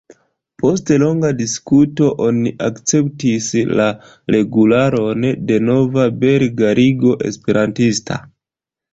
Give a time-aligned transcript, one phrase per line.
[0.61, 3.85] Post longa diskuto oni akceptis la
[4.35, 8.19] regularon de nova Belga Ligo Esperantista.